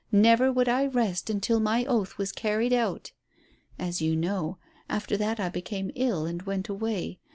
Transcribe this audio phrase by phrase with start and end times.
[0.11, 3.11] Never would I rest until my oath was carried out.
[3.77, 4.57] As you know,
[4.89, 7.19] after that I became ill and went away.